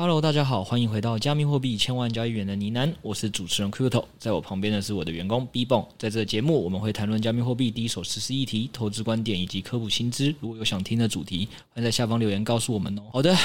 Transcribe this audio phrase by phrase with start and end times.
[0.00, 10.32] Hello，大家好，欢迎回到加密货币千万交易员的呢喃，我是主持人 Qto，在我旁边的是我的员工 B Bond，在这个节目我们会谈论加密货币第一手实施议题、投资观点以及科普新知。
[10.38, 13.02] 如果有想听的主题，欢迎在下方留言告诉我们哦。
[13.12, 13.36] 好的。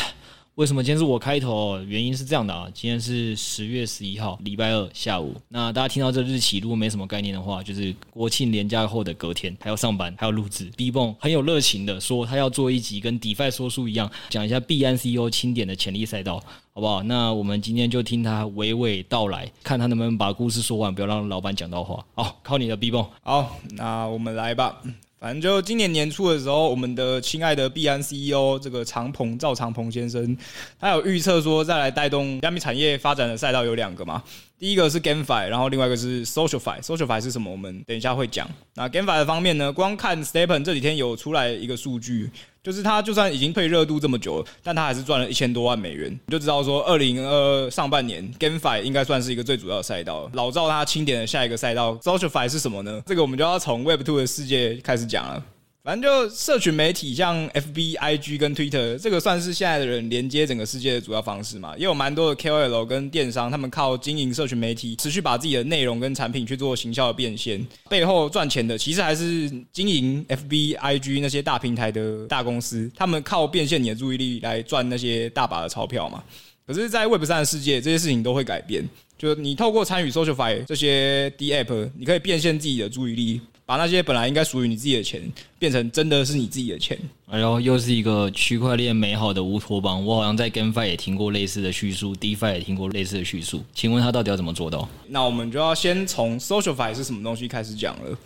[0.56, 1.82] 为什么今天是我开头？
[1.82, 5.34] 原因是这样的啊，今天是十月十一号，礼拜二下午。
[5.50, 10.66] 那大家听到这日期，如果没什么概念的话，就是国庆连假后的隔天，还要上班，还要录制。
[10.78, 16.36] B 泵很有热情的说，他要做一集跟 DeFi 说书一样，讲一下 BNCO 清点的潜力赛道，
[16.72, 17.02] 好不好？
[17.02, 22.06] 那我们今天就听他娓娓道来，看他能不能把故事说完，不要让老板讲到话。
[22.14, 23.04] 好，靠你的 B 泵。
[23.24, 24.80] 好，那我们来吧。
[25.24, 30.38] 反正就今年年初的时候，我们的亲爱的币安 CEO 这个长鹏赵长鹏先生，
[30.78, 34.22] 他有预测说，再来带动加密产业发展的赛道有两个嘛。
[34.60, 36.82] 第一个是 GameFi，然后另外一个是 SocialFi。
[36.82, 37.50] SocialFi 是什么？
[37.50, 38.50] 我们等一下会讲。
[38.74, 42.30] 那 GameFi 的方面呢，光看 Stepen 这几天有出来一个数据，
[42.64, 46.10] 就是他就算已经退热度这么久了，但他还是赚了一千多万美元。
[46.28, 50.32] 你就知道说，二零二二上半年 GameFi 应该算是一个最主要的赛道。
[50.34, 53.04] 老赵他清点的下一个赛道 SocialFi 是什么呢？
[53.06, 55.44] 这个我们就要从 Web Two 的世界开始讲了。
[55.84, 61.76] 反正就社群媒体，像 FB、IG 跟 Twitter，这个算是现在的人连接整个世界的主要方式嘛。
[61.78, 76.24] 也有蛮多的 KOL 跟电商，他们靠经营社群媒体，持续把自己的内容跟产品去做行销的变现，背后赚钱的其实还是经营 FB、IG 那些大平台的大公司，他们靠变现你的注意力来赚那些大把的钞票嘛。
[76.66, 78.88] 可是，在 Web 三的世界，这些事情都会改变。
[79.18, 83.42] 就你透过参与 SocialFi 这些 D App，你可以变现自己的注意力。
[83.66, 85.22] 把那些本来应该属于你自己的钱，
[85.58, 86.98] 变成真的是你自己的钱。
[87.30, 90.06] 哎呦，又是一个区块链美好的乌托邦。
[90.06, 93.64] 我好像在 GameFi 也听过类似的叙述，DeFi 也听过类似的叙述。
[93.74, 94.88] 请问他到底要怎么做到？
[95.08, 98.18] 那我们就要先从 SocialFi 是什么东西开始讲了。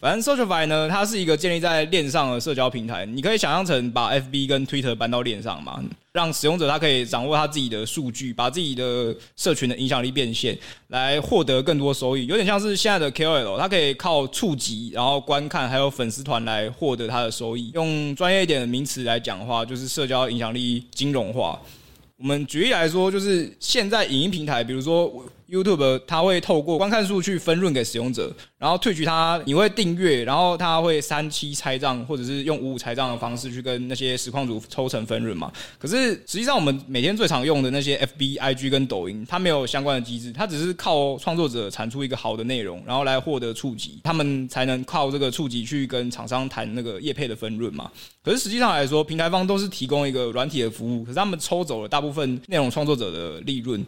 [0.00, 3.04] 反正 SocialFi 呢，它是一个建立在链上的社交平台。
[3.04, 5.82] 你可以想象成把 FB 跟 Twitter 搬到链上嘛，
[6.12, 12.26] 让使用者他可以掌握他自己的数据，把自己的社群的影响力变现，来获得更多收益。
[12.26, 17.72] 有点像是现在的 KOL，他可以靠触及，然后观看，还有粉丝团来获得他的收益。
[17.74, 21.60] 用专业一点的名词来讲的话，就是社交影响力金融化。
[22.16, 25.12] 我们举例来说，就是现在影音平台，比如说。
[25.50, 35.50] YouTube 它会透过观看数去分润给使用者，然后退取它，你会订阅，然后它会三七拆账，或者是用五五拆账的方式去跟那些实况主抽成分润嘛。
[35.78, 47.90] 可是实际上我们每天最常用的那些 FB、IG 跟抖音，它没有相关的机制，它只是靠创作者产出一个好的内容，然后来获得触及，他们才能靠这个触及去跟厂商谈那个业配的分润嘛。
[48.22, 53.82] 可是实际上来说，平台方都是提供一个软体的服务，可是他们抽走了大部分内容创作者的利润。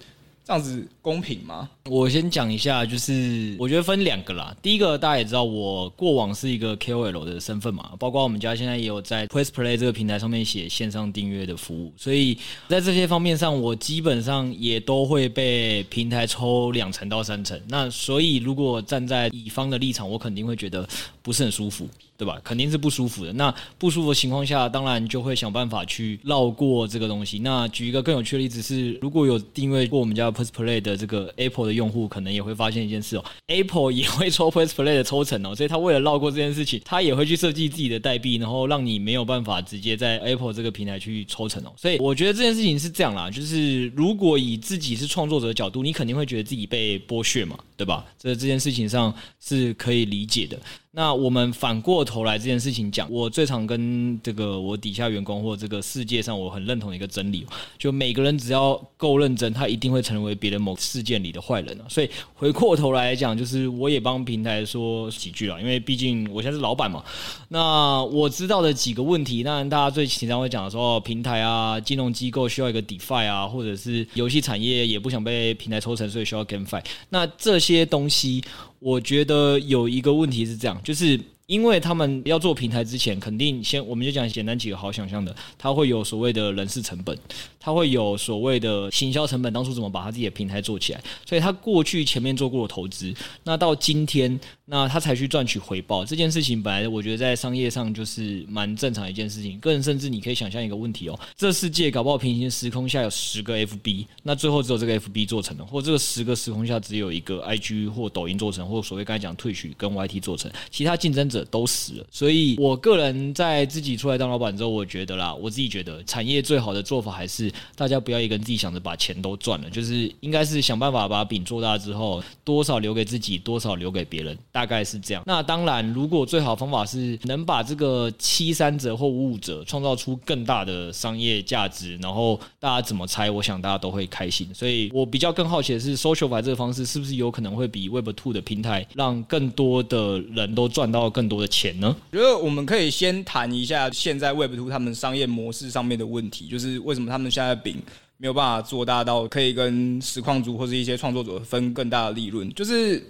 [0.50, 1.70] 这样子公平吗？
[1.88, 4.52] 我先讲一下，就是我觉得分两个啦。
[4.60, 17.56] 第一个大家也知道，我过往是一个 KOL 的身份嘛，包括我们家现在也有在 PressPlay 这个平台上面写线上订阅的服务，所以在这些方面上，我基本上也都会被平台抽两成到三成。
[17.68, 20.84] 那所以如果站在乙方的立场，我肯定会觉得
[21.22, 21.88] 不是很舒服。
[22.20, 22.38] 对吧？
[22.44, 23.32] 肯定是不舒服的。
[23.32, 27.38] 那不舒服的情况下，当然就会想办法去绕过这个东西。
[27.38, 35.56] 那举一个更有趣的例子是，如果有订阅过我们家 PressPlay 的这个 Apple 的用户，可能也会发现一件事哦，Apple 也会抽 PressPlay 的抽成哦。
[35.56, 41.72] 所以他为了绕过这件事情，他也会去设计自己的代币，然后让你没有办法直接在 Apple 这个平台去抽成哦。
[41.78, 48.04] 所以我觉得这件事情是这样啦，就是如果以自己是创作者的角度，你肯定会觉得自己被剥削嘛，对吧？
[48.18, 50.58] 这这件事情上是可以理解的。
[50.92, 57.46] 那我们反过头来这件事情讲，我最常跟这个我底下员工或这个世界上我很认同的一个真理，
[57.78, 61.84] 就每个人只要够认真，他一定会成为别人某事件里的坏人啊。
[61.88, 67.04] 所以回过头来讲，就是我也帮平台说几句了，因为毕竟我现在是老板嘛。
[67.48, 76.84] 那我知道的几个问题，当然大家最经常会讲的说，平台啊，金融机构需要一个 DeFi 啊，或者是游戏产业也不想被平台抽成，所以需要 GameFi。
[77.10, 78.42] 那这些东西。
[78.80, 81.18] 我觉得有一个问题是这样，就是。
[81.50, 87.18] 因为他们要做平台之前，肯定先我们就讲简单几个好想象的，他会有所谓的人事成本，
[87.58, 93.12] 他会有所谓的行销成本，当初怎么把他自己的平台做起来，所以他过去前面做过的投资，
[93.42, 111.39] 那到今天，那他才去赚取回报，这件事情本来我觉得在商业上就是蛮正常一件事情，个人甚至你可以想象一个问题哦，这世界搞不好平行时空下有十个 FB，那最后只有这个 FB 做成了，或这个十个时空下只有一个 IG 或抖音做成，或所谓刚才讲 Twitch 跟 YT 做成，其他竞争者。
[111.46, 112.06] 都死了。
[112.10, 125.22] 所以我个人在自己出来当老板之后，我觉得啦，我自己觉得产业最好的做法还是大家不要一个人自己想着把钱都赚了，就是应该是想办法把饼做大之后，多少留给自己，多少留给别人，大概是这样。
[125.26, 134.48] 那当然，如果最好方法是能把这个七三折或五五折创造出更大的商业价值，然后大家怎么拆，我想大家都会开心。
[134.54, 141.96] 所以我比较更好奇的是，social 化这个方式是不是有可能会比 Web Two 的平台让更多的人都赚到更多的钱呢？
[142.10, 147.76] 我觉得我们可以先谈一下现在 Web Two 他们商业模式上面的问题，就是为什么他们现在饼
[148.18, 153.02] 没有办法做大到可以跟实况主或是一些创作者分更大的利润，就是。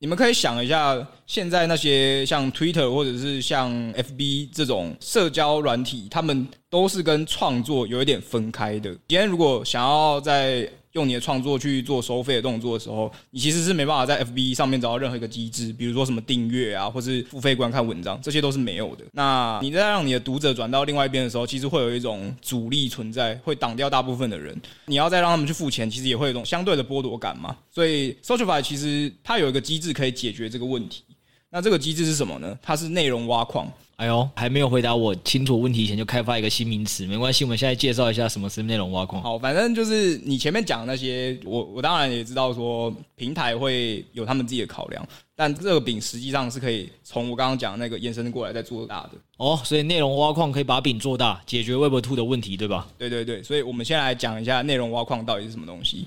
[0.00, 8.90] 你们可以想一下，现在那些像 Twitter 或者是像 FB 这种社交软体，他们都是跟创作有一点分开的。
[9.08, 19.04] 今天如果想要在用你的创作去做收费的动作的时候，你其实是没办法在 FB 上面找到任何一个机制，比如说什么订阅啊，或是付费观看文章，这些都是没有的。
[19.12, 24.56] 那你在让你的读者转到另外一边的时候，其实会有一种阻力存在，会挡掉大部分的人。
[24.86, 27.56] 你要再让他们去付钱，其实也会有一种相对的剥夺感嘛。
[27.72, 31.02] 所以 SocialFi 其实它有一个机制可以解决这个问题。
[31.50, 32.56] 那这个机制是什么呢？
[32.62, 33.68] 它是内容挖矿。
[33.96, 39.22] 哎呦，还没有回答我清楚问题前就开发一个新名词，没关系，我们现在介绍一下什么是内容挖矿。
[39.22, 45.06] 好，反正就是你前面讲的那些，我我当然也知道说平台会有他们自己的考量，
[45.36, 49.10] 但这个饼实际上是可以从我刚刚讲那个延伸过来再做大的。
[49.36, 52.88] 哦，所以内容挖矿可以把饼做大，解决 Web Two 的问题，对吧？
[52.98, 56.06] 对对对，所以我们先来讲一下内容挖矿到底是什么东西。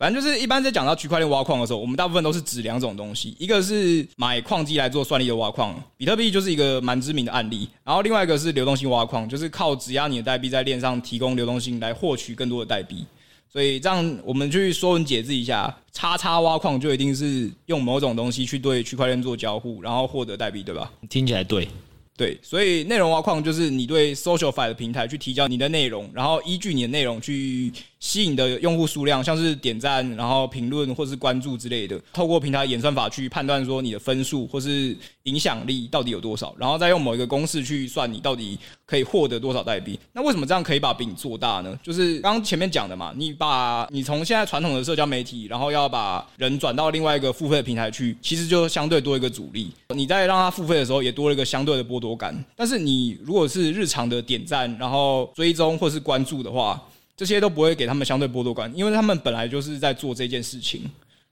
[0.00, 7.68] 反正就是一般在讲到区块链挖矿的时候，我们大部分都是指两种东西，一个是买矿机来做算力的挖矿，比特币就是一个蛮知名的案例。
[7.84, 13.04] 然后另外一个是流动性挖矿，就是靠质押你的代币在链上提供流动性来获取更多的代币。
[13.52, 20.90] 所以这样我们去说文解字一下，叉叉挖矿就一定是用某种东西去对区块链做交互，然后获得代币，对吧？
[21.10, 21.68] 听起来对。
[22.16, 27.70] 对，所以内容挖矿就是你对 SocialFi 的平台去提交你的内容，然后依据你的内容去。
[28.00, 40.00] 吸引的用户数量，像是点赞、然后评论或是关注之类的，透过平台演算法去判断说你的分数或是影响力到底有多少，然后再用某一个公式去算你到底可以获得多少代币。
[40.14, 41.78] 那为什么这样可以把饼做大呢？
[41.82, 49.70] 就是刚刚前面讲的嘛，你把你从现在传统的社交媒体，然后要把人转到另外一个付费的平台去，其实就相对多一个阻力。
[49.94, 52.34] 你在让他付费的时候，也多了一个相对的剥夺感。
[52.56, 56.82] 但是你如果是日常的点赞，然后追踪或是关注的话，
[57.20, 60.90] 这些都不会给他们相对剥夺感，因为他们本来就是在做这件事情。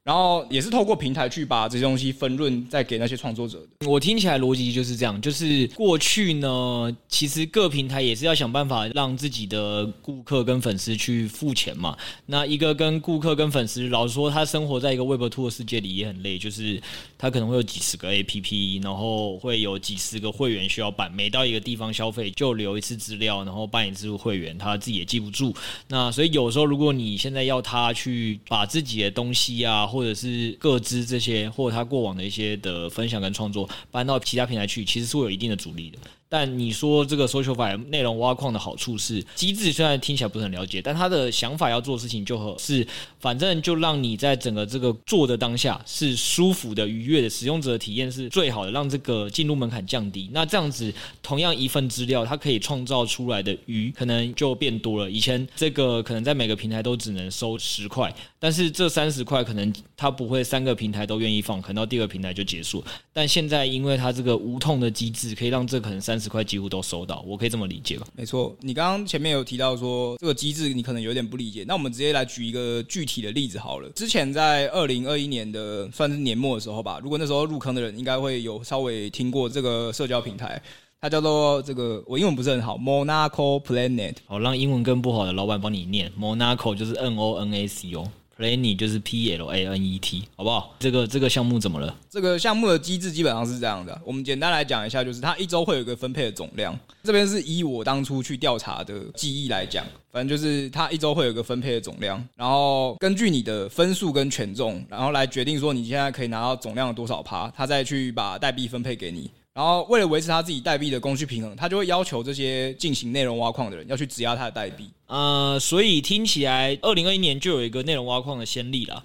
[0.08, 3.87] 然后也是透过平台去把这些东西分润，再给那些创作者的。
[3.87, 11.94] 我听起来逻辑就是这样，就是过去呢，其实各平台也是要想办法让自己的顾客跟粉丝去付钱嘛。
[12.25, 16.81] 那一个跟顾客跟粉丝，老实说，他生活在一个 Web Two 的世界里也很累，就是
[17.19, 25.54] 他可能会有几十个 APP，然后会有几十个会员需要办，每到一个地方消费就留一次资料，然后办一次会员，他自己也记不住。
[25.88, 35.98] 那所以有时候如果你现在要他去把自己的东西啊，或或者是各自这些，或者他过往的一些的分享跟创作搬到其他平台去，其实是会有一定的阻力的。
[36.28, 42.86] 但你说这个 SocialFi 内容挖矿的好处是机制，虽然听起来不是很了解，但他的想法要做的事情就是，
[43.19, 50.28] 反正就让你在整个这个做的当下是舒服的、愉悦的，使用者的体验是最好的，让这个进入门槛降低。
[50.32, 50.92] 那这样子，
[51.22, 55.10] 同样一份资料，它可以创造出来的鱼可能就变多了。
[55.10, 62.85] 以前这个可能在每个平台都只能收十块，但是这三十块可能它不会三个平台都愿意放，可能到第二个平台就结束。
[63.12, 68.06] 但现在因为它这个无痛的机制，可以让这可能三十块几乎都收到，我可以这么理解吧？
[68.14, 73.88] 没错，你刚刚前面有提到说这个机制你可能有点不理解，那我们直接来举一个具体的例子好了。
[73.90, 80.60] 之前在二零二一年的算是年末的时候吧，如果那时候入坑的人应该会有稍微听过这个社交平台，
[81.00, 84.16] 它叫做这个我英文不是很好，Monaco Planet。
[84.26, 88.08] 好，让英文更不好的老板帮你念，Monaco 就是 N O N A C O。
[88.38, 90.76] Planet 就是 P L A N E T，好不好？
[90.78, 91.92] 这个这个项目怎么了？
[92.09, 96.78] 这个项目的机制基本上是这样的，我们简单来讲一下，就是它一周会有一个分配的总量。
[97.02, 109.28] 这边是以我当初去调查的记忆来讲，反正就是它一周会有一个分配的总量，然后根据你的分数跟权重，然后来决定说你现在可以拿到总量的多少趴，它再去把代币分配给你。
[109.58, 114.88] 然后为了维持他自己代币的供需平衡，他就会要求这些进行内容挖矿的人要去质押他的代币。
[115.08, 119.02] 呃，所以听起来，二零二一年就有一个内容挖矿的先例了。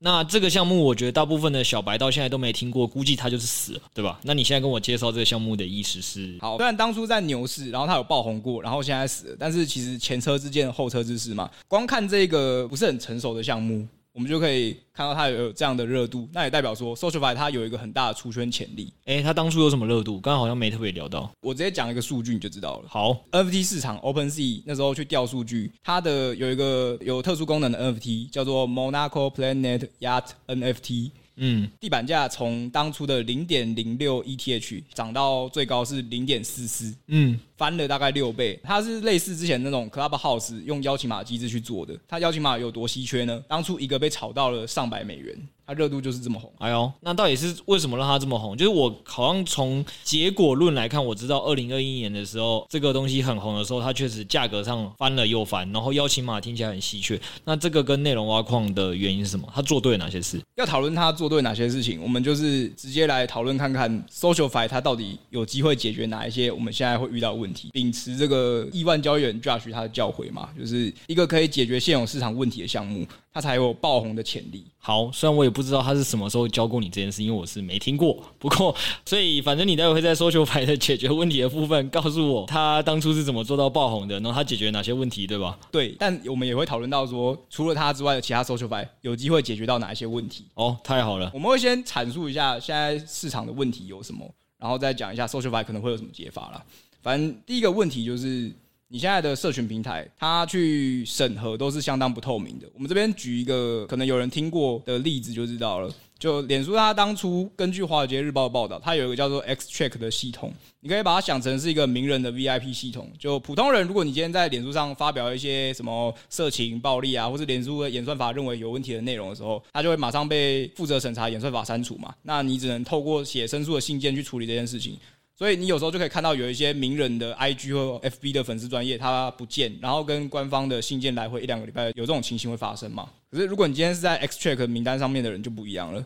[0.00, 4.18] 那这个项目，我觉得大部分的小白到现在都没听过，估计他就是死了，对吧？
[4.24, 6.36] 那你现在跟我介绍这个项目的意思是？
[6.40, 11.48] 好，虽然当初在牛市，然后他有爆红过，然后现在死了，但是其实前车之鉴后车之师嘛。
[11.68, 13.86] 光看这个不是很成熟的项目。
[14.12, 18.92] 我们就可以看到它有这样的热度，那也代表说 SocialFi 它有一个很大的出圈潜力。
[19.06, 20.20] 哎、欸，它当初有什么热度？
[20.20, 21.30] 刚刚好像没特别聊到。
[21.40, 22.88] 我直接讲一个数据你就知道了。
[22.88, 31.10] 好，NFT 市场 OpenSea 那时候去调数据，它的有一个有特殊功能的 NFT 叫做 Monaco Planet Yacht NFT。
[31.44, 38.58] 嗯，地板价从当初的零点零六 ETH 涨到最高是零点四四，嗯，翻了大概六倍。
[38.62, 41.98] 它是类似之前那种 Clubhouse 用邀请码机制去做的。
[42.06, 43.42] 它邀请码有多稀缺呢？
[43.48, 45.36] 当初一个被炒到了上百美元。
[45.72, 48.54] 它热度就是这么红，哎呦，那到底是为什么让它这么红？
[48.56, 57.18] 就是我好像从结果论来看，我知道二零二一年的时候，这个东西很红的时候，它确实价格上翻了又翻，然后邀请码听起来很稀缺。
[57.44, 59.48] 那这个跟内容挖矿的原因是什么？
[59.54, 60.40] 它做对了哪些事？
[60.56, 73.06] 要讨论它做对哪些事情，我们就是直接来讨论看看 SocialFi 它到底有机会解决哪一些我们现在会遇到的问题，秉持这个亿万交易员 Josh 他的教诲嘛，就是一个可以解决现有市场问题的项目。
[73.34, 74.62] 它才有爆红的潜力。
[74.84, 78.20] 好，虽然我也不知道他是什么时候教过你这件事，因为我是没听过。
[78.40, 78.74] 不过，
[79.06, 85.56] 所以反正你待会会在 SocialFi 的解决问题的部分告诉我，他当初是怎么做到爆红的，然后他解决哪些问题，对吧？
[85.70, 90.46] 对，但我们也会讨论到说，除了他之外的其他 SocialFi 有机会解决到哪一些问题。
[90.54, 91.30] 哦，太好了。
[91.32, 96.60] 我们会先阐述一下现在市场的问题有什么，然后再讲一下 SocialFi 可能会有什么解法啦。
[97.00, 98.52] 反正第一个问题就是。
[98.92, 102.68] 你现在的社群平台，它去审核都是相当不透明的。
[102.74, 105.90] 我们这边举一个可能有人听过的例子就知道了。
[106.18, 113.10] 就脸书，它当初根据《华尔街日报》的报道，它有一个叫做 Xtrack 的系统，你可以把它想成是一个名人的 VIP 系统。
[113.18, 122.14] 就普通人，如果你今天在脸书上发表一些什么色情、暴力啊，或是脸书的演算法认为有问题的内容的时候，它就会马上被负责审查演算法删除嘛。
[122.22, 124.96] 那你只能透过写申诉的信件去处理这件事情。
[125.34, 133.08] 所以你有时候就可以看到有一些名人的 IG 或 FB 的粉丝专业，他不见，然后跟官方的信件来回一两个礼拜，有这种情形会发生吗？
[133.30, 136.04] 可是如果你今天是在 Xtrack 名单上面的人就不一样了。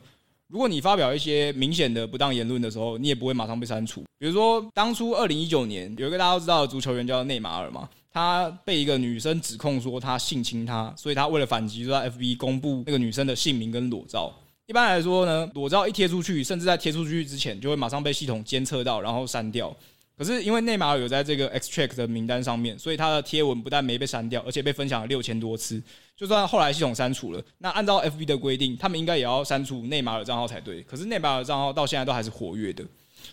[0.48, 4.04] 如果你发表一些明显的不当言论的时候，你也不会马上被删除。
[4.16, 14.32] 比如说当初二零一九年有一个大家都知道的足球员叫内马尔嘛，他被一个女生指控说他性侵他，所以他为了反击，就在 FB 公布那个女生的姓名跟裸照。
[14.66, 19.74] 一般来说呢，裸照一贴出去，甚至在贴出去之前，就会马上被系统监测到，然后删掉。
[20.18, 25.80] 可是因为内马尔有在这个 Xtrack 的名单上面，所以他的贴文不但没被删掉，而且被分享了六千多次。
[26.16, 30.82] 就算后来系统删除了，那按照 FB 的规定，他们应该也要删除内马尔账号才对。
[30.82, 32.84] 可是内马尔账号到现在都还是活跃的。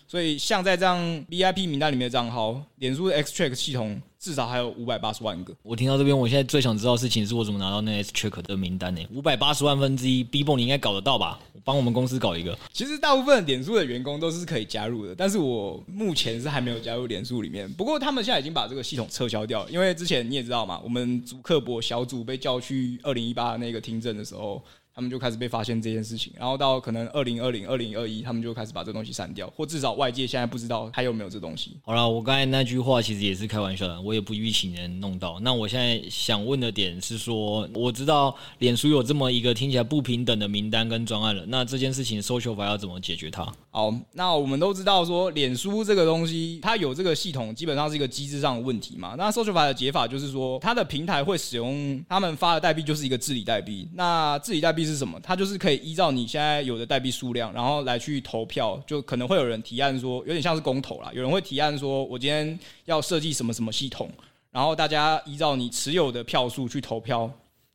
[0.06, 0.98] 所以像在这样
[1.28, 4.00] VIP 名单里面的账号，脸书的 Xtrack 系统。
[4.24, 5.54] 至少还有五百八十万个。
[5.62, 9.06] 我听到这边，我现在最想知道的事情是我怎么拿到那 Xtrack 的名单呢？
[9.12, 11.38] 五百八十万分之一，Bbo 你应该搞得到吧？
[11.62, 12.58] 帮我们公司搞一个。
[12.72, 17.70] 其实大部分脸书的员工都是可以加入的，但是我目前是还没有加入脸书里面。
[17.74, 24.64] 不过他们现在已经把这个系统撤销掉了，因为之前你也知道嘛，我们主克博小组被叫去二零一八那个听证的时候。
[24.94, 31.76] 他们就开始被发现这件事情，然后到可能二零二零、二零二一，他们就开始把这东西删掉，或至少外界现在不知道还有没有这东西。
[31.82, 35.40] 好了，我刚才那句话其实也是开玩笑的，我也不预期能弄到。
[35.40, 43.44] 那我现在想问的点是说，我知道脸书有这么一个听起来不平等的名单跟专案了，那这件事情 SocialFi 要怎么解决它？
[43.70, 49.16] 好，那我们都知道说，脸书这个东西它有这个系统，基本上是一个机制上的问题嘛。
[49.18, 53.88] 那 SocialFi 的解法就是说，它的平台会使用他们发的代币就是一个治理代币。
[53.94, 55.18] 那治理代币是什么？
[55.20, 55.54] 它就是。
[55.64, 61.10] 可以依照你现在有的代币数量，然后来去投票，就可能会有人提案说，有点像是公投啦。
[61.14, 64.10] 有人会提案说，我今天要设计什么什么系统，
[64.50, 67.30] 然后大家依照你持有的票数去投票，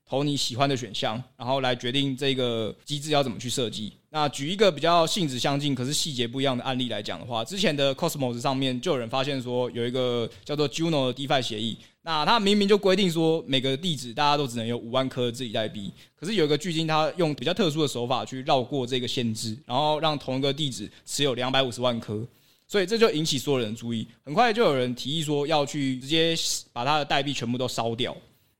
[0.08, 3.92] 投你喜欢的选项，然后来决定这个机制要怎么去设计。
[4.12, 11.76] 那举一个比较性质相近，可是细节不一样的案例来讲的话，之前的 Cosmos 上面就有人发现说，有一个叫做 Juno 的 DeFi 协议。
[12.02, 22.26] 那他明明就规定说，每个地址大家都只能有五万颗自己代币，可是有一个巨鲸，他用比较特殊的手法去绕过这个限制，然后让同一个地址持有两百五十万颗，
[22.68, 24.08] 所以这就引起所有人注意。
[24.24, 26.34] 很快就有人提议说，要去直接
[26.72, 28.16] 把他的代币全部都烧掉。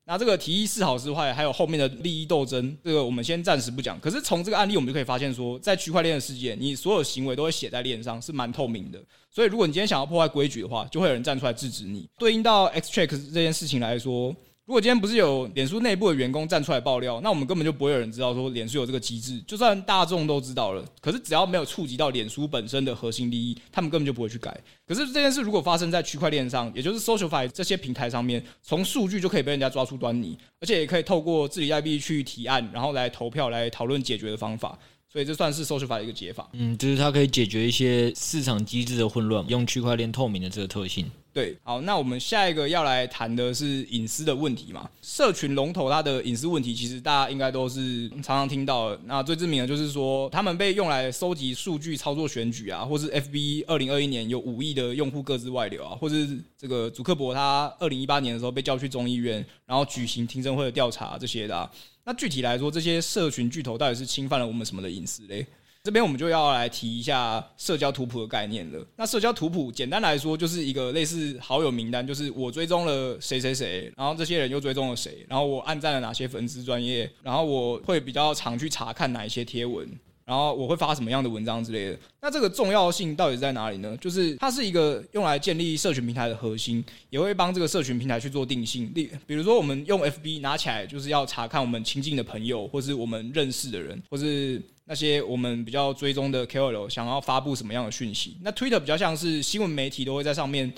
[0.10, 4.00] 那这个提议是好是坏，还有后面的利益斗争，这个我们先暂时不讲。
[4.00, 9.00] 可是从这个案例，我们就可以发现说，在区块链的世界，你所有行为都会写在链上，是蛮透明的。
[9.30, 12.10] 所以，如果你今天想要破坏规矩的话，就会有人站出来制止你。
[12.18, 14.36] 对应到 Xtrack 这件事情来说。
[14.70, 19.42] 如果今天不是有脸书内部的员工站出来爆料，那我们根本就不会有人知道说脸书有这个机制。
[19.48, 24.56] 就算大众都知道了，可是只要没有触及到脸书本身的核心利益，他们根本就不会去改。
[24.86, 34.78] 可是这件事如果发生在区块链上，也就是 SocialFi 这些平台上面，从数据就可以被人家抓出端倪，而且也可以透过治理代币去提案，然后来投票来讨论解决的方法。
[35.12, 36.48] 所以这算是 Socialfy 的一个解法。
[36.54, 41.10] 嗯，就是它可以解决一些市场机制的混乱，用区块链透明的这个特性。
[41.32, 44.90] 对，好，那我们下一个要来谈的是隐私的问题嘛？
[45.02, 49.00] 社群龙头它的隐私问题，其实大家应该都是常常听到的。
[49.06, 61.72] 那最知名的就是说，他们被用来收集数据、操作选举啊，或是 FB 二零二一年有五亿的用户各自外流啊，或是这个祖克伯他二零一八年的时候被叫去众议院，然后举行听证会的调查这些的啊。
[62.10, 65.46] 那具体来说，这些社群巨头到底是侵犯了我们什么的隐私嘞？
[65.84, 68.84] 这边我们就要来提一下社交图谱的概念了。
[68.96, 79.88] 那社交图谱简单来说就是一个类似好友名单，就是我追踪了谁谁谁，然后这些人又追踪了谁，然后我按赞了哪些粉丝专业，然后我会比较常去查看哪一些贴文。
[80.30, 81.98] 然后我会发什么样的文章之类的。
[82.22, 83.98] 那这个重要性到底在哪里呢？
[83.98, 88.92] 就是它是一个用来建立社群平台的核心，也会帮这个社群平台去做定性。
[88.94, 98.38] 例比如说，我们用 FB 拿起来就是要查看我们亲近的朋友，或是我们认识的人，或是那些我们比较追踪的 KOL 想要发布什么样的讯息。
[98.44, 100.72] 那 Twitter 比较像是新闻媒体都会在上面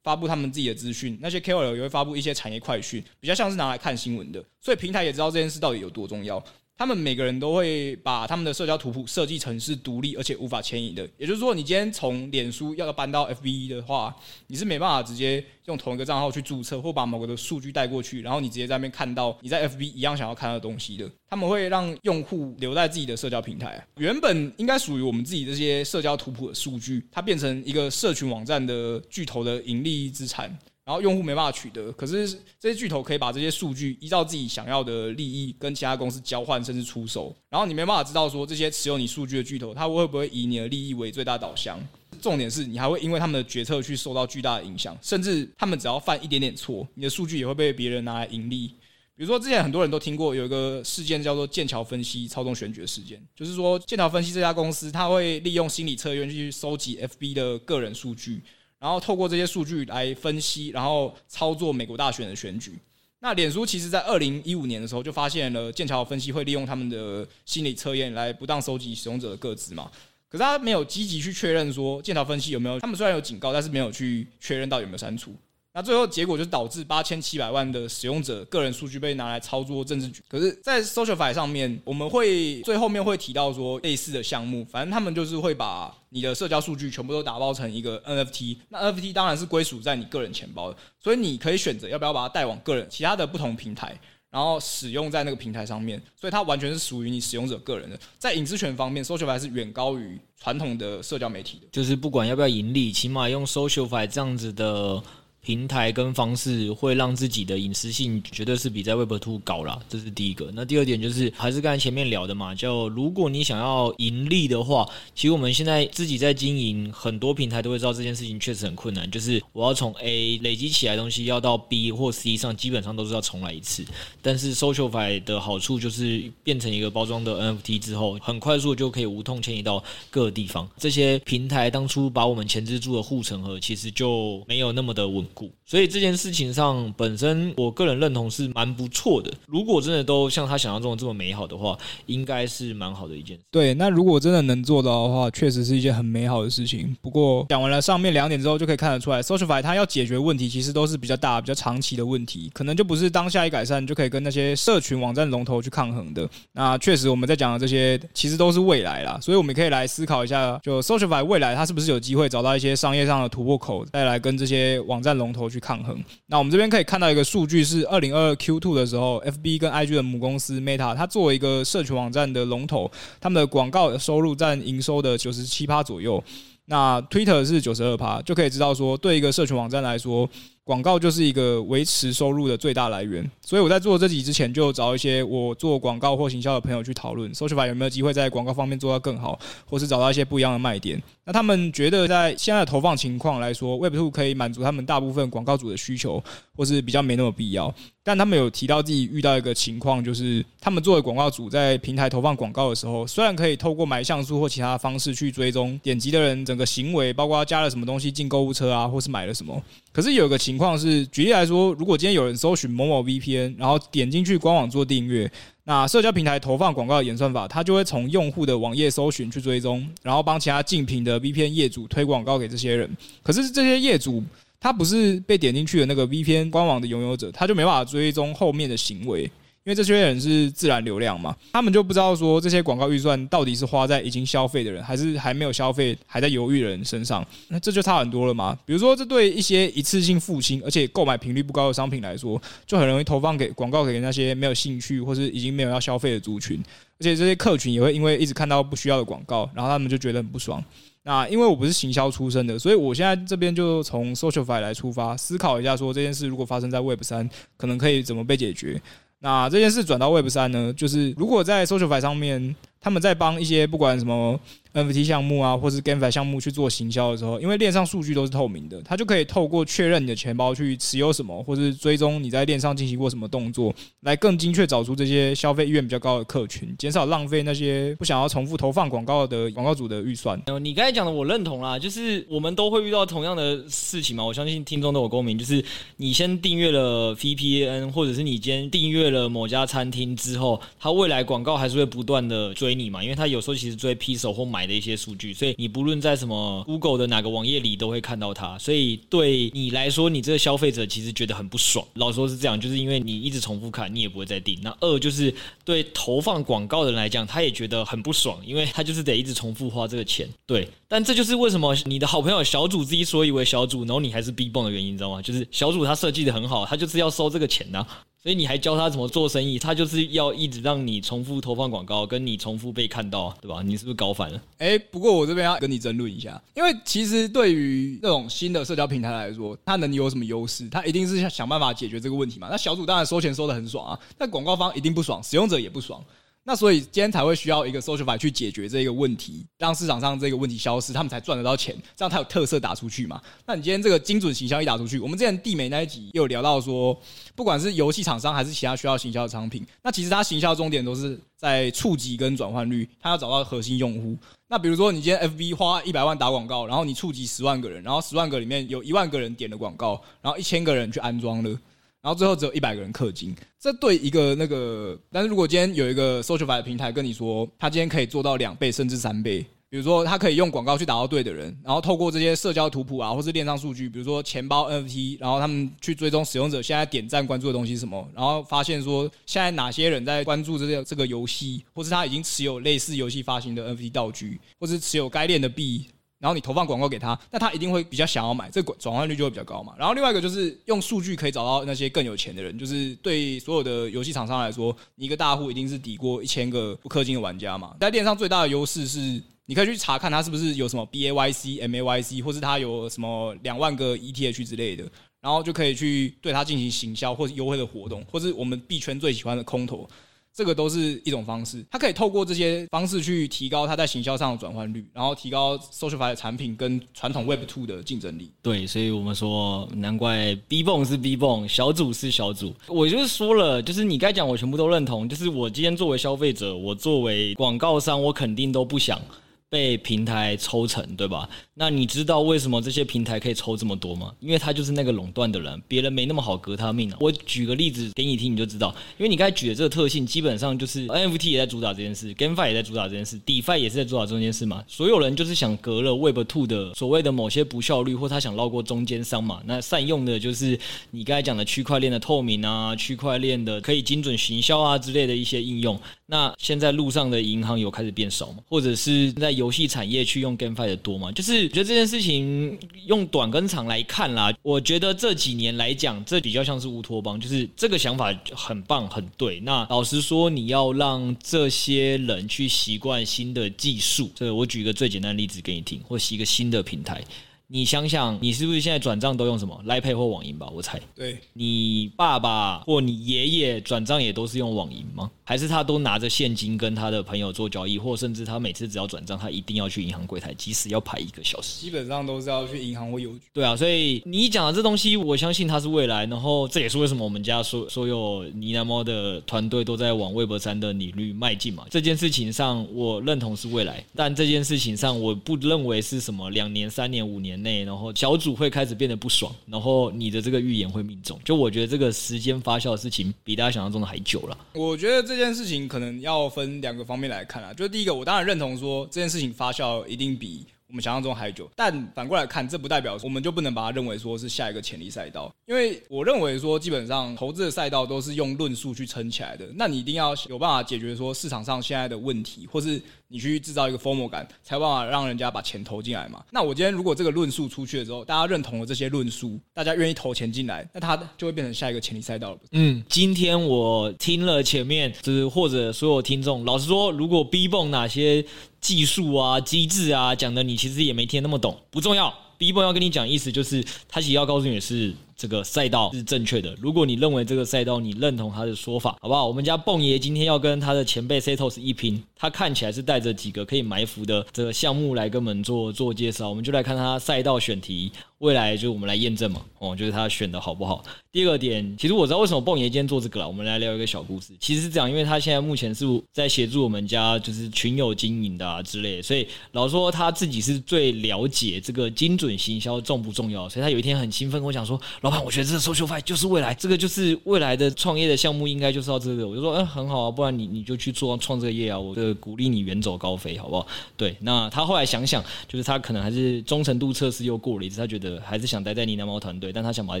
[0.02, 4.44] 发布他们自己的资讯，那些 KOL 也会发布一些产业快讯，比较像是拿来看新闻的。
[4.60, 6.42] 所以平台也知道这件事到底有多重要。
[6.78, 11.08] 他们每个人都会把他们的社交图谱设计成是独立而且无法迁移的。
[11.16, 14.14] 也就是说，你今天从脸书要搬到 FB 的话，
[14.48, 21.10] 你是没办法直接用同一个账号去注册或把某个的数据带过去，然后你直接在那边看到你在 FB 一样想要看到的东西的。
[21.30, 30.56] 他们会让用户留在自己的社交平台，原本应该属于我们自己这些社交图谱的数据，它变成一个社群网站的巨头的盈利资产。
[30.86, 37.34] 然后用户没办法取得，可是这些巨头可以把这些数据依照自己想要的利益跟其他公司交换，甚至出售。
[37.50, 41.76] 然后你没办法知道说这些持有你数据的巨头，他会不会以你的利益为最大导向？
[42.22, 48.68] 重点是你还会因为他们的决策去受到巨大的影响，甚至他们只要犯一点点错，你的数据也会被别人拿来盈利。
[49.16, 58.40] 比如说之前很多人都听过有一个事件叫做剑桥分析操纵选举的事件，就是说剑桥分析这家公司，他会利用心理测验去收集 FB 的个人数据。
[58.86, 62.78] 然后透过这些数据来分析，然后操作美国大选的选举。
[63.18, 69.90] 那脸书其实在二零一五年的时候就发现了剑桥分析会利用他们的心理测验来不当收集使用者的个资嘛。
[70.28, 75.34] 可是他没有积极去确认说剑桥分析有没有，他们虽然有警告，但是没有去确认到有没有删除。
[75.76, 80.22] 那最后结果就导致八千七百万的使用者个人数据被拿来操作政治局。
[80.26, 88.56] 可是，在 Socialfy 上面，我们会最后面会提到说类似的项目，反正他们就是会把你的社交数据全部都打包成一个 NFT。
[88.70, 96.02] 那 NFT 当然是归属在你个人钱包的，所以你可以选择要不要把它带往个人其他的不同平台，然后使用在那个平台上面。
[96.18, 98.00] 所以它完全是属于你使用者个人的。
[98.18, 101.66] 在隐私权方面，Socialfy 是远高于传统的社交媒体的。
[101.70, 105.02] 就是不管要不要盈利，起码用 Socialfy 这样子的。
[105.46, 110.50] 平台跟方式会让自己的隐私性绝对是比在 Web2 高啦，这是第一个。
[110.52, 119.08] 那第二点就是还是刚才前面聊的嘛，就如果你想要盈利的话，其实我们现在自己在经营很多平台都会知道这件事情确实很困难。
[119.08, 123.84] 就是我要从 A 累积起来东西要到 B 或 C 上，基本上都是要重来一次。
[124.20, 129.80] 但是 SocialFi 的好处就是变成一个包装的 NFT 之后，很快速就可以无痛迁移到
[130.10, 130.68] 各个地方。
[130.76, 135.24] 这些平台当初把我们钳制住的护城河，其实就没有那么的稳。
[135.36, 139.28] 股所以这件事情上本身，我个人认同是蛮不错的。
[139.46, 141.76] 如果真的都像他想象中的这么美好的话，
[142.06, 143.42] 应该是蛮好的一件事。
[143.50, 146.96] 对，那如果真的能做到的话，确实是一件很美好的事情。
[147.02, 156.30] 不过讲完了上面两点之后，就可以看得出来，Socialify 它要解决问题，其实都是比较大、比较长期的问题，可能就不是当下一改善就可以跟那些社群网站龙头去抗衡的。
[156.52, 165.98] 那确实我们在讲的这些，其实都是未来啦，所以我们可以来思考一下，就 Socialify 未来它是不是有机会找到一些商业上的突破口，再来跟这些网站龙头去去抗衡。
[166.26, 176.22] 那我们这边可以看到一个数据是二零二二 Q two 的时候，FB 跟 IG 的母公司 Meta，它作为一个社群网站的龙头，他们的广告收入占营收的九十七趴左右。
[176.66, 180.28] 那 Twitter 是九十二趴，就可以知道说，对一个社群网站来说，
[180.66, 183.24] 广告就是一个维持收入的最大来源。
[183.40, 191.00] 所以我在做这集之前，就找一些我做广告或行销的朋友去讨论，social 法有没有机会在广告方面做到更好，或是找到一些不一样的卖点。
[191.24, 196.20] 那他们觉得，在现在的投放情况来说，Web2 可以满足他们大部分广告主的需求，
[196.56, 197.72] 或是比较没那么必要。
[198.02, 209.60] 但他们有提到自己遇到一个情况，就是他们作为广告主在平台投放广告的时候，虽然可以透过买像素或其他方式去追踪点击的人整个行为，包括加了什么东西进购物车啊，或是买了什么。
[209.92, 215.30] 可是有一个情情况是，举例来说，如果今天有人搜寻某某 VPN，然后点进去官网做订阅。
[215.64, 222.90] 那社交平台投放广告的演算法，它就会从用户的网页搜寻去追踪，然后帮其他竞品的 VPN 业主推广告给这些人。
[223.22, 224.24] 可是这些业主，
[224.58, 229.30] 他不是被点进去的那个 VPN 官网的拥有者，他就没办法追踪后面的行为。
[229.66, 237.26] 因为这些人是自然流量嘛，他们就不知道说这些广告预算到底是花在已经消费的人，还是还没有消费还在犹豫的人身上。
[237.48, 238.56] 那这就差很多了嘛。
[238.64, 246.62] 比如说，这对一些一次性付清而且购买频率不高的商品来说，就很容易投放给广告给那些没有兴趣或是已经没有要消费的族群，
[247.00, 250.62] 而且这些客群也会因为一直看到不需要的广告，然后他们就觉得很不爽。
[251.02, 258.80] 那因为我不是行销出身的，所以我现在这边就从 Socialfy 来出发，思考一下说这件事如果发生在 Web 三，可能可以怎么被解决。
[259.20, 264.38] 那这件事转到 Web 三呢，就是如果在搜索排上面，他们在帮一些不管什么。
[264.76, 280.38] NFT 项目啊，或是 GameFi 项目去做行销的时候，因为链上数据都是透明的，它就可以透过确认你的钱包去持有什么，或是追踪你在链上进行过什么动作，来更精确找出这些消费意愿比较高的客群，减少浪费那些不想要重复投放广告的广告主的预算。
[280.60, 284.22] 你刚才讲的我认同啦，就是我们都会遇到同样的事情嘛。
[284.22, 285.64] 我相信听众都有共鸣，就是
[285.96, 294.65] 你先订阅了 VPN，或者是你今天订阅了某家餐厅之后，它未来广告还是会不断的追你嘛，因为它有时候其实追 Pixel 或买。
[294.66, 301.86] 的一些数据，所以你不论在什么 Google 的哪个网页里都会看到它，所以对你来说，你这个消费者其实觉得很不爽。
[301.94, 304.58] 老说是这样，就是因为你一直重复看，你也不会再订。
[304.62, 305.32] 那二就是
[305.64, 310.28] 对投放广告的人来讲，他也觉得很不爽，因为他就是得一直重复花这个钱。
[310.46, 315.22] 对，但这就是为什么你的好朋友小组之所以为小组，然后你还是 B 泵的原因，你知道吗？
[315.22, 317.86] 就是小组他设计的很好，他就是要收这个钱呐、
[318.26, 323.62] 所以你还教他怎么做生意，他就是要一直让你重复投放广告，跟你重复被看到，对吧？
[323.62, 324.42] 你是不是搞反了？
[324.58, 330.68] 哎、不过我这边要跟你争论一下，因为其实对于那种新的社交平台来说，它能有什么优势？
[330.68, 332.48] 它一定是想想办法解决这个问题嘛。
[332.50, 336.02] 那小组当然收钱收的很爽啊，但广告方一定不爽，使用者也不爽。
[336.48, 343.20] 那所以今天才会需要一个 Socialfy 去解决这个问题，让市场上这个问题消失，他们才赚得到钱，这样才有特色打出去嘛。
[343.44, 346.96] 那你今天这个精准行销一打出去，我们之前地媒那一集也有聊到说，
[347.34, 354.16] 不管是游戏厂商还是其他需要行销的商品，那其实它行销重点都是在触及跟转换率，它要找到核心用户。
[354.46, 361.58] 那比如说你今天 FB 花一百万打广告，然后你触及十万个人，然后十万个里面有一万个人点了广告，然后一千个人去安装了。
[362.06, 385.86] 然后最后只有一百个人氪金，这对一个那个，但是如果今天有一个 social 的平台跟你说，他今天可以做到两倍甚至三倍，比如说他可以用广告去打到对的人，然后透过这些社交图谱啊，或是链上数据，比如说钱包 NFT，然后他们去追踪使用者现在点赞关注的东西是什么，然后发现说现在哪些人在关注这个这个游戏，或是他已经持有类似游戏发行的 NFT 道具，或是持有该链的币。
[386.18, 389.74] 然后你投放广告给他，那他一定会比较想要买，这个转换率就会比较高嘛。
[389.78, 397.76] 然后另外一个就是用数据可以找到那些更有钱的人，就是对所有的游戏厂商来说，你一个大户一定是抵过一千个不氪金的玩家嘛。
[397.80, 404.84] 在链上最大的优势是，你可以去查看他是不是有什么 BAYC、MAYC，或是他有什么两万个 ETH 之类的，
[405.20, 409.86] 然后就可以去对他进行行销或是优惠的活动，或是我们币圈最喜欢的空投。
[410.36, 418.30] 这个都是一种方式，它可以透过这些方式去提高它在行销上的转换率，然后提高 Socialfy 的产品跟传统 Web Two 的竞争力。
[418.42, 422.54] 对，所以我们说，难怪 B 泵是 B 泵，小组是小组。
[422.66, 425.08] 我就是说了，就是你该讲，我全部都认同。
[425.08, 429.00] 就是我今天作为消费者，我作为广告商，我肯定都不想
[429.48, 431.28] 被平台抽成，对吧？
[431.54, 434.12] 那你知道为什么这些平台可以抽这么多吗？
[434.20, 436.96] 因为他就是那个垄断的人，别人没那么好革他命啊。
[437.00, 438.74] 我举个例子给你听，你就知道。
[438.98, 444.62] 因为你刚才举的这个特性，基本上就是 NFT 也在主打这件事，GameFi 也在主打这件事，DeFi 也是在主打这件事嘛。
[444.66, 449.40] 所有人就是想革了 Web Two 的所谓的某些不效率，或他想绕过中间商嘛。
[449.46, 450.58] 那善用的就是
[450.90, 455.80] 你刚才讲的区块链的透明啊，区块链的可以精准行销啊之类的一些应用。
[456.04, 458.38] 那现在路上的银行有开始变少吗？
[458.48, 461.12] 或者是在游戏产业去用 GameFi 的多吗？
[461.12, 461.46] 就是。
[461.56, 469.40] 觉得这件事情用短跟长来看啦，我觉得这几年来讲，这比较像是乌托邦，就是这个想法很棒很对。
[469.40, 477.02] 那老实说，你要让这些人去习惯新的技术，这我举一个最简单的例子给你听，或是一个新的平台。
[477.48, 480.48] 你想想，你是不是现在转账都用什么？Line Pay 或网银吧？
[480.52, 480.80] 我猜。
[480.96, 481.16] 对。
[481.32, 485.08] 你爸爸或你爷爷转账也都是用网银吗？
[485.22, 491.60] 还是他都拿着现金跟他的朋友做交易，或甚至他每次只要转账，他一定要去银行柜台，即使要排一个小时。
[491.60, 493.20] 基本上都是要去银行或邮局。
[493.32, 496.04] 对啊，所以你讲的这东西，我相信它是未来。
[496.06, 501.64] 然后这也是为什么我们家所所有呢喃猫的团队都在往微博三的领域迈进嘛。
[501.70, 511.18] 这件事情上，我认同是未来，但这件事情上，我不认为是什么两年、三年、五年内，然后小组会开始变得不爽，然后你的这个预言会命中。
[511.24, 514.38] 就我觉得这个时间发酵的事情比大家想象中的还久了。
[514.54, 517.52] 我觉得这件事情可能要分两个方面来看啊。
[517.52, 521.48] 就是第一个，我当然认同说这件事情发酵一定比我们想象中还久。
[521.54, 529.46] 但反过来看，这不代表我们就不能把它认为说是下一个潜力赛道，因为我认为说基本上投资的赛道都是用论述去撑起来的。
[529.54, 536.24] 那你一定要有办法解决说市场上现在的问题，或是你去制造一个 FOMO 感，才有办法让人家把钱投进来嘛。
[536.30, 542.38] 那我今天如果这个论述出去了之后，大家认同了这些论述，大家愿意投钱进来，那它就会变成下一个潜力赛道了。
[542.52, 548.24] 嗯，今天我听了前面，就是或者所有听众，老实说，如果 B 泵哪些
[548.60, 552.12] 技术啊、机制啊讲的，你其实也没听那么懂，不重要。
[552.38, 554.94] B 泵要跟你讲意思就是，他其实要告诉你的是。
[555.16, 556.54] 这个赛道是正确的。
[556.60, 559.26] 如果你认为这个赛道你认同他的说法，好不好？
[559.26, 566.28] 我们家蹦爷今天要跟他的前辈 Setos 一拼，他看起来是带着几个可以埋伏的这个项目来跟我们做做介绍。
[566.28, 569.40] 我们就来看他赛道选题，未来就我们来验证嘛。
[569.58, 570.84] 哦，就是他选的好不好？
[571.10, 573.26] 第二个点，其实我知道为什么蹦爷今天做这个了。
[573.26, 574.34] 我们来聊一个小故事。
[574.38, 583.48] 其实是这样，因为他现在目前是在协助我们家就是群友经营的啊之类的，所以老说他自己是最了解这个精准行销重不重要。
[583.48, 584.78] 所以他有一天很兴奋跟我讲说。
[585.06, 589.28] 老板，我觉得这个 SocialFi 就是未来，这个就是未来的创业的项目，应该就是要这个。
[589.28, 593.64] 我就说，嗯，很好啊，不然你你就去做创这个业啊，我这个鼓励你远走高飞，好不好？
[593.96, 600.00] 对，那他后来想想，就是他可能还是忠诚度测试又过了一次，他觉得还是想待在呢喃猫团队，但他想把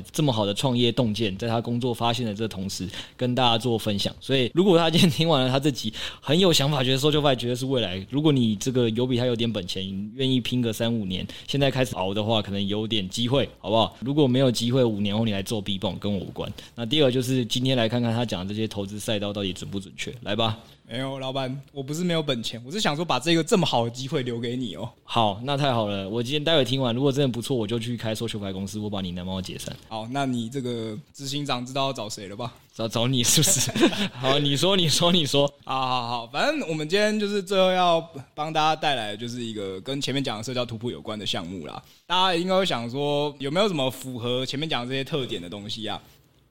[0.00, 4.12] 这么好的创业洞见，在他工作发现的这同时，跟大家做分享。
[4.20, 13.96] 所以，如果他今天听完了他自己很有想法，觉得 SocialFi 觉得是未来，如果你这个有比他有点本钱，愿意拼个三五年，现在开始熬的话，可能有点机会，好不好？
[14.00, 16.50] 如果没有机会，五年后你来做 B 泵，跟我无关。
[16.74, 20.58] 那第二个就是今天来看看他讲的这些投资赛道到底准不准确，来吧。
[20.88, 24.88] 没有，老板，我不是没有本钱，我是想说把这个这么好的机会留给你哦。
[25.02, 26.08] 好，那太好了。
[26.08, 29.76] 我今天待会听完，如果真的不错，我就去开 SocialFi 公司，我把你男朋友解散。
[29.88, 32.54] 好，那你这个执行长知道要找谁了吧？
[32.76, 33.70] 找找你是不是？
[34.20, 35.50] 好，你说，你说，你说。
[35.64, 37.98] 好好好，反正我们今天就是最后要
[38.34, 41.82] 帮大家带来的就是一个跟前面讲的社交图谱有关的项目啦。
[42.06, 45.98] 大家应该会想说，有没有什么符合前面讲的这些特点的东西啊？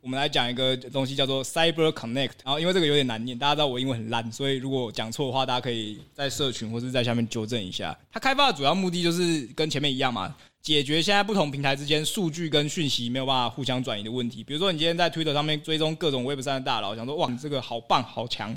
[0.06, 2.34] 我们来讲一个东西，叫做 Cyber Connect。
[2.44, 7.98] 然后因为这个有点难念，大家知道我英文很烂，所以如果讲错的话，大家可以在社群或是在下面纠正一下。
[8.12, 14.44] 它开发的主要目的就是跟前面一样嘛，解决现在不同平台之间数据跟讯息没有办法互相转移的问题。
[14.44, 18.56] 比如说你今天在 Twitter 上面追踪各种 Web 三的大佬，想说哇，这个好棒好强。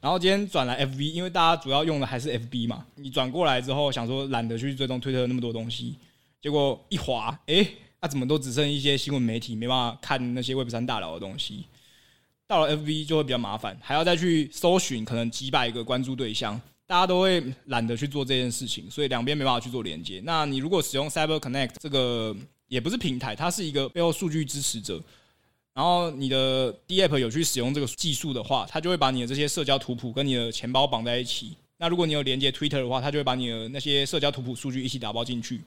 [0.00, 5.96] 然后今天转来 FB，因为大家主要用的还是 FB 嘛，你转过来之后想说懒得去追踪 Twitter 那么多东西，
[6.40, 7.68] 结果一滑，诶。
[8.00, 11.64] 啊、怎么都只剩一些新闻媒体，没办法看那些 Web 三大佬的东西。
[12.46, 20.22] 到了 FB 就会比较麻烦，还要再去搜寻可能几百个关注对象，大家都会懒得去做这件事情，所以两边没办法去做连接。
[20.24, 22.36] 那你如果使用 Cyber Connect 这个
[22.68, 25.02] 也不是平台，它是一个背后数据支持者。
[25.74, 31.56] 然后你的 D App 有去使用这个技术的话，它就会把你的这些社交图谱跟你的钱包绑在一起。
[31.78, 35.60] 那如果你有连接 Twitter 的话，它就会把你的那些社交图谱数据一起打包进去。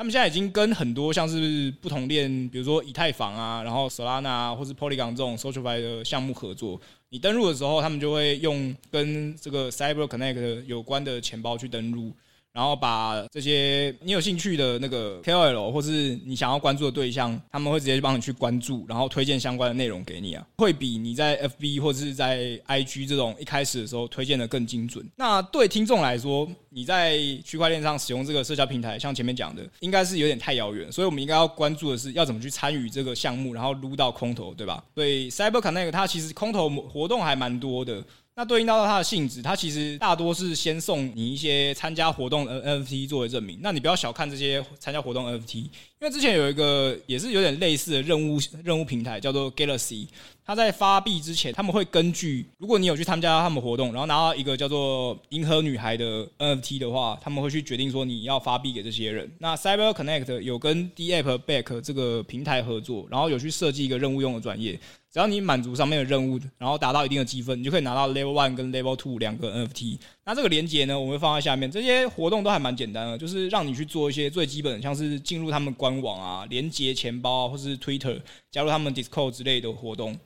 [0.00, 6.80] 他们现在已经跟很多像是不同链，比如说以太坊啊，然后 Solana 啊，或是 Polygon 这种 SocialFi 的项目合作。
[7.10, 12.14] 你登录的时候，他们就会用跟这个 Cyber Connect 有关的钱包去登录。
[12.52, 25.08] 然后把这些你有兴趣的那个 KOL 或是你想要关注的对象，他们会直接帮你去关注，然后推荐相关的内容给你啊，会比你在 FB 或者是在 IG 这种一开始的时候推荐的更精准。
[25.16, 34.82] 那对听众来说，你在区块链上使用这个社交平台，像前面讲的，应该是有点太遥远，所以我们应该要关注的是要怎么去参与这个项目，然后撸到空投，对吧？
[34.94, 38.04] 所以 Cyber Connect 它其实空投活动还蛮多的。
[38.40, 43.58] 那对应到它的性质，它其实大多是先送你一些参加活动的 NFT 作为证明。
[43.60, 50.06] 那你不要小看这些参加活动 NFT，因为之前有一个也是有点类似的任务任务平台，叫做 Galaxy。
[50.50, 59.30] 他在发币之前，他们会根据如果你有去参加他们活动，然后拿到一个叫做“银河女孩”的 NFT 的话，他们会去决定说你要发币给这些人。
[59.38, 64.72] 那 Cyber Connect 有跟 DAppBack 这个平台合作，然后有去设计一个任务用的专业。
[65.12, 70.00] 只要你满足上面的任务，然后达到一定的积分，你就可以拿到 Level One 跟 Level Two 两个 NFT。
[70.24, 71.70] 那这个连接呢，我会放在下面。
[71.70, 80.18] 这些活动都还蛮简单的，就是让你去做一些最基本的，像是进入他们官网啊、连接钱包啊，或是 Twitter、加入他们 Discord 之类的活动。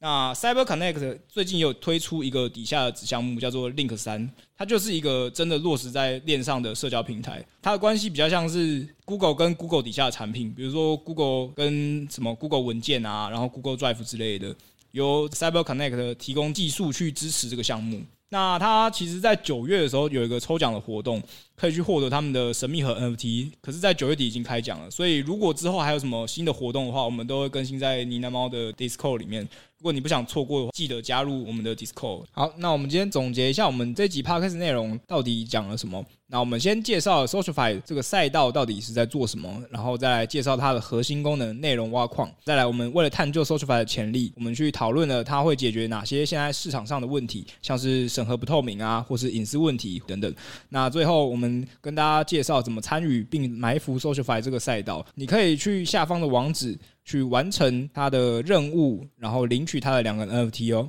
[0.00, 7.44] 那 Cyber Connect 最近有推出一个底下的子项目，叫做 Link 三，它就是一个真的落实在链上的社交平台。
[7.60, 14.54] 它的关系比较像是 Google 跟 Google 底下的产品，比如说 Google 跟什么 Google 文件啊，然后 Google Drive 之类的，
[14.92, 18.02] 由 Cyber Connect 提供技术去支持这个项目。
[18.30, 21.22] 那他其实，在九月的时候有一个抽奖的活动，
[21.56, 23.50] 可以去获得他们的神秘盒 NFT。
[23.62, 29.42] 可是，在九月底已经开奖了，所以如果之后还有什么新的活动的话，我们都会更新在呢喃猫的 Discord 里面。
[29.78, 32.24] 如果你不想错过的话，记得加入我们的 Discord。
[32.32, 36.04] 好，那我们今天总结一下，我们这集 Podcast 内容到底讲了什么？
[36.30, 42.30] 那我们先介绍 SocialFi 这个赛道到底是在做什么，然后再来介绍它的核心功能——内容挖矿。
[42.44, 50.34] 再来，我们为了探究 SocialFi 的潜力，我们去讨论了它会解决哪些现在市场上的问题，像是审核不透明啊，或是隐私问题等等。
[50.68, 55.04] 那最后，我们跟大家介绍怎么参与并埋伏 SocialFi 这个赛道。
[55.14, 56.78] 你可以去下方的网址。
[57.08, 60.86] 去完成它的任务，然后领取它的两个 NFT 哦。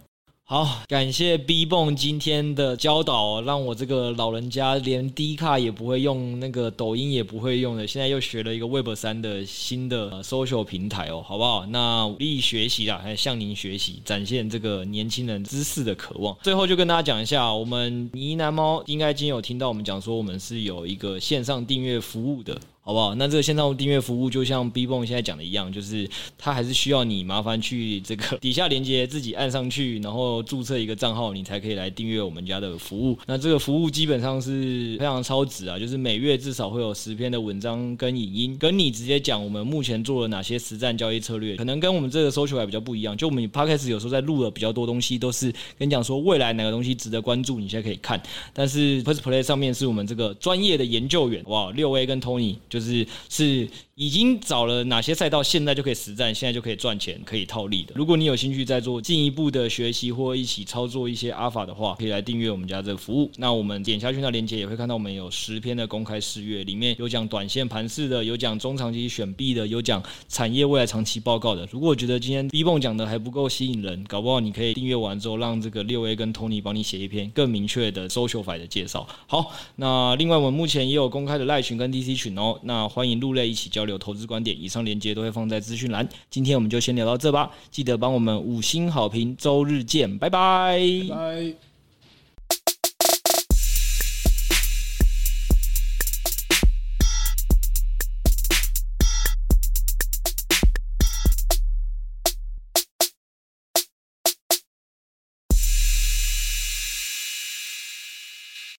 [0.52, 11.68] 好，感谢 B 蹦今天的教导，让我这个老人家连 D 卡也不会用，那个抖音也不会用的，现在又学了一个 Web 三的新的 social 平台哦，好不好？
[11.68, 16.36] 那努力学习啦，还向您学习，展现这个年轻人知识的渴望。
[16.42, 22.60] 最后就跟大家讲一下，我们呢喃猫应该今天有听到我们讲说，我们是有一个线上订阅服务的。
[22.82, 23.14] 好不好？
[23.16, 33.18] 那这个线上订阅服务就像 B 蹦现在讲的一样，就是它还是需要你麻烦去这个 底下连接自己按上去，然后注册一个账号，你才可以来订阅我们家的服务。
[33.28, 43.16] 那这个服务基本上是非常超值啊，就是每月至少会有十篇的文章跟影音，跟你直接讲我们目前做了哪些实战交易策略，可能跟我们这个 social 还比较不一样。
[43.16, 48.20] 就我们 podcast 有时候在录了比较多东西，都是跟你讲说未来哪个东西值得关注，你现在可以看。
[48.54, 53.00] 但是 First Play 上面是我们这个专业的研究员，哇，六 A 跟 Tony 就是。
[53.30, 57.94] 是已经找了哪些赛道，现在就可以实战，现在就可以赚钱，可以套利的。
[57.96, 63.30] 如果你有兴趣在做进一步的学习或一起操作一些阿法的话，可以来订阅我们家这个服务。
[63.38, 71.68] 那我们点下去那链接也会看到，我们有十篇的公开试阅，里面有讲短线盘势的，有讲中长期选币的，有讲产业未来长期报告的。
[71.70, 79.06] 如果觉得今天 B 泵讲的还不够吸引人，搞不好你可以订阅完之后，让这个六 A 跟 Tony 帮你写一篇更明确的 SocialFi 的介绍。
[79.28, 84.60] 好，那另外我们目前也有公开的赖群跟 DC 群哦那欢迎入内一起交流投资观点。
[84.60, 86.08] 以上链接都会放在资讯栏。
[86.30, 91.69] 今天我们就先聊到这吧，记得帮我们五星好评，周日见，拜拜。